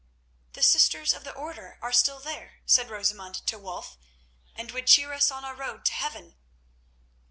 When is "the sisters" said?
0.53-1.13